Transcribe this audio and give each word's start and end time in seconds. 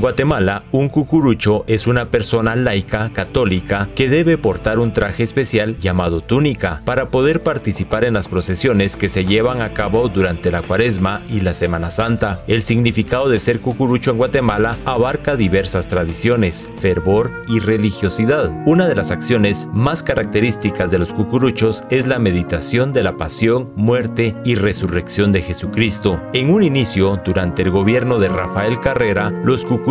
Guatemala, 0.00 0.64
un 0.72 0.88
cucurucho 0.88 1.64
es 1.66 1.86
una 1.86 2.10
persona 2.10 2.56
laica 2.56 3.10
católica 3.12 3.90
que 3.94 4.08
debe 4.08 4.38
portar 4.38 4.78
un 4.78 4.92
traje 4.92 5.22
especial 5.22 5.76
llamado 5.76 6.22
túnica 6.22 6.80
para 6.86 7.10
poder 7.10 7.42
participar 7.42 8.04
en 8.04 8.14
las 8.14 8.26
procesiones 8.26 8.96
que 8.96 9.10
se 9.10 9.26
llevan 9.26 9.60
a 9.60 9.74
cabo 9.74 10.08
durante 10.08 10.50
la 10.50 10.62
cuaresma 10.62 11.22
y 11.28 11.40
la 11.40 11.52
Semana 11.52 11.90
Santa. 11.90 12.42
El 12.46 12.62
significado 12.62 13.28
de 13.28 13.38
ser 13.38 13.60
cucurucho 13.60 14.12
en 14.12 14.16
Guatemala 14.16 14.74
abarca 14.86 15.36
diversas 15.36 15.86
tradiciones, 15.86 16.72
fervor 16.78 17.30
y 17.48 17.58
religiosidad. 17.58 18.50
Una 18.64 18.88
de 18.88 18.94
las 18.94 19.10
acciones 19.10 19.68
más 19.72 20.02
características 20.02 20.90
de 20.90 20.98
los 20.98 21.12
cucuruchos 21.12 21.84
es 21.90 22.06
la 22.06 22.18
meditación 22.18 22.94
de 22.94 23.02
la 23.02 23.18
pasión, 23.18 23.70
muerte 23.76 24.34
y 24.46 24.54
resurrección 24.54 25.30
de 25.30 25.42
Jesucristo. 25.42 26.22
En 26.32 26.48
un 26.48 26.62
inicio, 26.62 27.20
durante 27.22 27.60
el 27.60 27.70
gobierno 27.70 28.18
de 28.18 28.28
Rafael 28.28 28.80
Carrera, 28.80 29.30
los 29.44 29.66
cucuruchos 29.66 29.89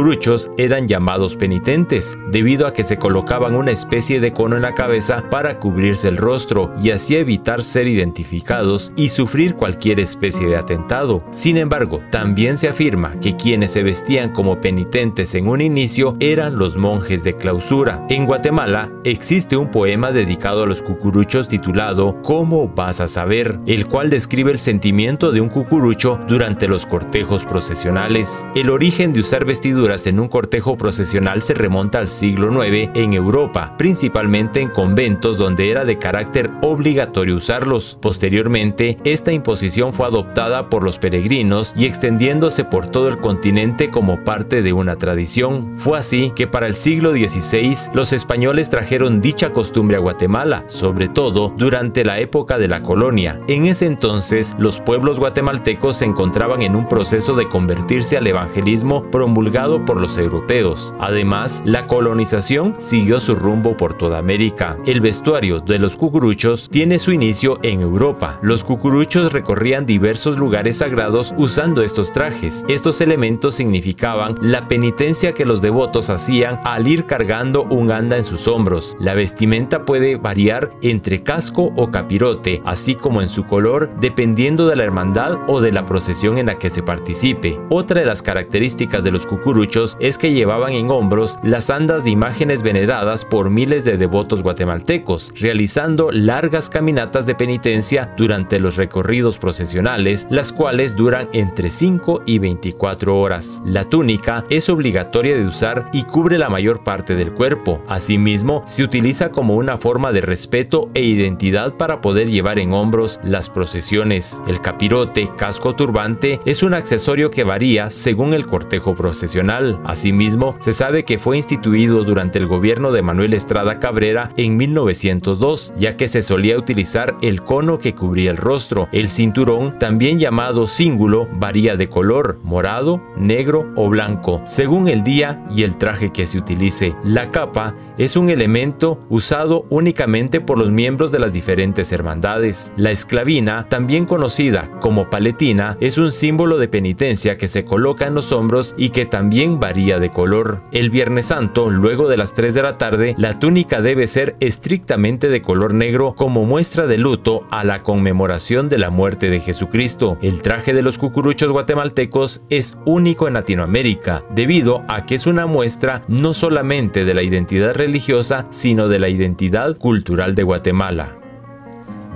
eran 0.58 0.88
llamados 0.88 1.36
penitentes, 1.36 2.18
debido 2.32 2.68
a 2.68 2.74
que 2.74 2.84
se 2.84 2.98
colocaban 2.98 3.56
una 3.56 3.72
especie 3.72 4.20
de 4.20 4.32
cono 4.32 4.56
en 4.56 4.62
la 4.62 4.74
cabeza 4.74 5.24
para 5.30 5.60
cubrirse 5.60 6.08
el 6.08 6.18
rostro 6.18 6.72
y 6.82 6.92
así 6.92 7.18
evitar 7.18 7.64
ser 7.64 7.88
identificados 7.88 8.94
y 8.96 9.10
sufrir 9.10 9.56
cualquier 9.56 10.00
especie 10.00 10.48
de 10.48 10.56
atentado. 10.56 11.24
Sin 11.32 11.58
embargo, 11.58 12.00
también 12.12 12.58
se 12.58 12.70
afirma 12.70 13.20
que 13.20 13.36
quienes 13.36 13.72
se 13.72 13.84
vestían 13.84 14.32
como 14.32 14.62
penitentes 14.62 15.36
en 15.36 15.48
un 15.48 15.60
inicio 15.60 16.16
eran 16.20 16.58
los 16.58 16.78
monjes 16.78 17.24
de 17.24 17.36
clausura. 17.36 18.06
En 18.10 18.26
Guatemala 18.26 18.90
existe 19.04 19.58
un 19.58 19.70
poema 19.70 20.12
dedicado 20.12 20.64
a 20.64 20.66
los 20.66 20.82
cucuruchos 20.82 21.50
titulado 21.50 22.22
¿Cómo 22.22 22.70
vas 22.70 23.02
a 23.02 23.08
saber?, 23.08 23.60
el 23.66 23.86
cual 23.88 24.10
describe 24.10 24.52
el 24.52 24.60
sentimiento 24.60 25.32
de 25.32 25.42
un 25.42 25.50
cucurucho 25.50 26.20
durante 26.28 26.68
los 26.68 26.86
cortejos 26.86 27.46
procesionales. 27.46 28.48
El 28.56 28.70
origen 28.70 29.14
de 29.14 29.20
usar 29.20 29.46
vestiduras 29.46 29.89
en 29.90 30.20
un 30.20 30.28
cortejo 30.28 30.78
procesional 30.78 31.42
se 31.42 31.56
remonta 31.56 31.98
al 31.98 32.08
siglo 32.08 32.64
IX 32.64 32.92
en 32.94 33.14
Europa, 33.14 33.76
principalmente 33.76 34.62
en 34.62 34.70
conventos 34.70 35.38
donde 35.38 35.72
era 35.72 35.84
de 35.84 35.98
carácter 35.98 36.52
obligatorio 36.62 37.36
usarlos. 37.36 37.98
Posteriormente, 38.00 39.00
esta 39.04 39.32
imposición 39.32 39.92
fue 39.92 40.06
adoptada 40.06 40.70
por 40.70 40.84
los 40.84 41.00
peregrinos 41.00 41.74
y 41.76 41.86
extendiéndose 41.86 42.66
por 42.66 42.86
todo 42.86 43.08
el 43.08 43.18
continente 43.18 43.90
como 43.90 44.24
parte 44.24 44.62
de 44.62 44.74
una 44.74 44.96
tradición. 44.96 45.74
Fue 45.78 45.98
así 45.98 46.32
que 46.36 46.46
para 46.46 46.68
el 46.68 46.76
siglo 46.76 47.12
XVI 47.12 47.76
los 47.96 48.14
españoles 48.14 48.70
trajeron 48.70 49.22
dicha 49.22 49.52
costumbre 49.52 49.98
a 49.98 50.02
Guatemala, 50.02 50.64
sobre 50.68 51.08
todo 51.08 51.54
durante 51.58 52.04
la 52.04 52.20
época 52.20 52.60
de 52.60 52.68
la 52.68 52.84
colonia. 52.84 53.42
En 53.48 53.66
ese 53.66 53.88
entonces, 53.88 54.56
los 54.60 54.80
pueblos 54.80 55.20
guatemaltecos 55.20 55.98
se 55.98 56.06
encontraban 56.06 56.62
en 56.62 56.76
un 56.76 56.88
proceso 56.88 57.34
de 57.34 57.48
convertirse 57.48 58.18
al 58.18 58.28
evangelismo 58.28 59.10
promulgado 59.10 59.79
por 59.86 60.00
los 60.00 60.18
europeos. 60.18 60.94
Además, 61.00 61.62
la 61.66 61.88
colonización 61.88 62.76
siguió 62.78 63.20
su 63.20 63.36
rumbo 63.36 63.78
por 63.78 63.94
toda 63.94 64.18
América. 64.18 64.78
El 64.86 65.02
vestuario 65.02 65.60
de 65.60 65.80
los 65.80 65.96
cucuruchos 65.96 66.70
tiene 66.70 67.00
su 67.00 67.12
inicio 67.12 67.60
en 67.64 67.82
Europa. 67.82 68.40
Los 68.42 68.64
cucuruchos 68.64 69.32
recorrían 69.32 69.86
diversos 69.86 70.38
lugares 70.38 70.78
sagrados 70.78 71.34
usando 71.38 71.82
estos 71.82 72.12
trajes. 72.12 72.66
Estos 72.68 73.02
elementos 73.02 73.56
significaban 73.56 74.36
la 74.42 74.68
penitencia 74.68 75.34
que 75.34 75.46
los 75.46 75.62
devotos 75.62 76.10
hacían 76.10 76.60
al 76.66 76.88
ir 76.88 77.06
cargando 77.06 77.64
un 77.64 77.92
anda 77.92 78.18
en 78.18 78.24
sus 78.24 78.48
hombros. 78.48 78.98
La 79.00 79.14
vestimenta 79.14 79.86
puede 79.86 80.16
variar 80.16 80.72
entre 80.82 81.24
casco 81.24 81.72
o 81.76 81.92
capirote, 81.92 82.62
así 82.66 82.96
como 82.96 83.22
en 83.22 83.30
su 83.30 83.46
color, 83.46 83.90
dependiendo 84.00 84.68
de 84.68 84.76
la 84.76 84.84
hermandad 84.84 85.40
o 85.48 85.62
de 85.62 85.72
la 85.72 85.86
procesión 85.86 86.38
en 86.38 86.48
la 86.48 86.58
que 86.58 86.70
se 86.70 86.84
participe. 86.84 87.60
Otra 87.70 88.02
de 88.02 88.06
las 88.06 88.22
características 88.22 89.04
de 89.04 89.12
los 89.12 89.26
cucuruchos 89.26 89.69
es 90.00 90.18
que 90.18 90.34
llevaban 90.34 90.74
en 90.74 90.90
hombros 90.90 91.38
las 91.44 91.70
andas 91.70 92.04
de 92.04 92.10
imágenes 92.10 92.64
veneradas 92.64 93.24
por 93.24 93.52
miles 93.52 93.86
de 93.86 93.98
devotos 93.98 94.42
guatemaltecos, 94.42 95.32
realizando 95.36 96.12
largas 96.12 96.70
caminatas 96.70 97.28
de 97.28 97.36
penitencia 97.36 98.12
durante 98.18 98.60
los 98.60 98.78
recorridos 98.78 99.38
procesionales, 99.38 100.28
las 100.32 100.52
cuales 100.52 100.96
duran 100.96 101.30
entre 101.34 101.70
5 101.70 102.22
y 102.26 102.40
24 102.40 103.20
horas. 103.20 103.62
La 103.64 103.84
túnica 103.84 104.44
es 104.50 104.70
obligatoria 104.70 105.38
de 105.38 105.46
usar 105.46 105.88
y 105.94 106.02
cubre 106.04 106.40
la 106.40 106.50
mayor 106.50 106.84
parte 106.84 107.16
del 107.16 107.32
cuerpo. 107.32 107.84
Asimismo, 107.88 108.64
se 108.66 108.84
utiliza 108.84 109.30
como 109.30 109.56
una 109.56 109.78
forma 109.78 110.12
de 110.12 110.22
respeto 110.22 110.90
e 110.96 111.04
identidad 111.04 111.76
para 111.76 112.02
poder 112.02 112.28
llevar 112.28 112.58
en 112.58 112.74
hombros 112.74 113.20
las 113.24 113.50
procesiones. 113.50 114.42
El 114.48 114.62
capirote, 114.62 115.30
casco 115.38 115.76
turbante, 115.76 116.40
es 116.46 116.64
un 116.64 116.74
accesorio 116.74 117.30
que 117.30 117.44
varía 117.44 117.92
según 117.92 118.34
el 118.34 118.48
cortejo 118.48 118.96
procesional. 118.96 119.49
Asimismo, 119.50 120.56
se 120.60 120.74
sabe 120.74 121.04
que 121.04 121.18
fue 121.18 121.38
instituido 121.38 122.04
durante 122.04 122.38
el 122.38 122.46
gobierno 122.46 122.92
de 122.92 123.02
Manuel 123.02 123.34
Estrada 123.34 123.80
Cabrera 123.80 124.32
en 124.38 124.58
1902, 124.58 125.74
ya 125.76 125.98
que 125.98 126.08
se 126.08 126.22
solía 126.22 126.56
utilizar 126.56 127.18
el 127.24 127.42
cono 127.42 127.80
que 127.80 127.96
cubría 127.96 128.30
el 128.30 128.38
rostro. 128.38 128.88
El 128.92 129.08
cinturón, 129.08 129.80
también 129.80 130.20
llamado 130.20 130.68
cíngulo, 130.68 131.28
varía 131.32 131.76
de 131.78 131.90
color, 131.90 132.38
morado, 132.44 133.02
negro 133.18 133.74
o 133.76 133.90
blanco, 133.90 134.44
según 134.46 134.88
el 134.88 135.04
día 135.04 135.44
y 135.50 135.64
el 135.64 135.78
traje 135.78 136.10
que 136.10 136.28
se 136.28 136.38
utilice. 136.38 136.96
La 137.04 137.32
capa 137.32 137.74
es 137.98 138.16
un 138.16 138.30
elemento 138.30 139.00
usado 139.10 139.66
únicamente 139.70 140.42
por 140.42 140.60
los 140.60 140.70
miembros 140.70 141.12
de 141.12 141.20
las 141.20 141.34
diferentes 141.34 141.92
hermandades. 141.92 142.72
La 142.78 142.92
esclavina, 142.92 143.68
también 143.68 144.06
conocida 144.06 144.70
como 144.80 145.10
paletina, 145.10 145.76
es 145.82 145.98
un 145.98 146.12
símbolo 146.12 146.60
de 146.60 146.68
penitencia 146.68 147.36
que 147.36 147.48
se 147.48 147.66
coloca 147.66 148.06
en 148.06 148.14
los 148.14 148.32
hombros 148.32 148.76
y 148.78 148.92
que 148.92 149.06
varía 149.48 150.00
de 150.00 150.10
color. 150.10 150.64
El 150.74 150.90
Viernes 150.90 151.28
Santo, 151.28 151.70
luego 151.70 152.10
de 152.10 152.18
las 152.18 152.34
3 152.34 152.54
de 152.54 152.62
la 152.62 152.78
tarde, 152.78 153.16
la 153.18 153.40
túnica 153.40 153.82
debe 153.82 154.06
ser 154.06 154.36
estrictamente 154.42 155.30
de 155.30 155.42
color 155.42 155.74
negro 155.74 156.14
como 156.14 156.44
muestra 156.44 156.88
de 156.88 156.98
luto 156.98 157.48
a 157.50 157.64
la 157.64 157.82
conmemoración 157.82 158.68
de 158.68 158.78
la 158.78 158.90
muerte 158.90 159.30
de 159.30 159.40
Jesucristo. 159.40 160.18
El 160.22 160.42
traje 160.42 160.74
de 160.74 160.82
los 160.82 160.98
cucuruchos 160.98 161.52
guatemaltecos 161.52 162.42
es 162.50 162.78
único 162.86 163.30
en 163.30 163.36
Latinoamérica, 163.36 164.26
debido 164.36 164.84
a 164.90 165.04
que 165.04 165.16
es 165.16 165.26
una 165.26 165.46
muestra 165.46 166.02
no 166.10 166.34
solamente 166.34 167.06
de 167.06 167.14
la 167.14 167.24
identidad 167.24 167.74
religiosa, 167.76 168.46
sino 168.50 168.90
de 168.90 169.00
la 169.00 169.08
identidad 169.08 169.78
cultural 169.78 170.36
de 170.36 170.44
Guatemala. 170.44 171.16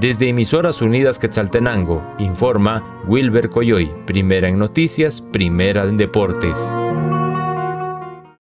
Desde 0.02 0.28
Emisoras 0.28 0.82
Unidas 0.82 1.20
Quetzaltenango, 1.20 2.04
informa 2.20 3.02
Wilber 3.08 3.50
Coyoy, 3.50 3.90
primera 4.06 4.50
en 4.50 4.60
noticias, 4.60 5.22
primera 5.22 5.84
en 5.84 5.96
deportes. 5.96 6.76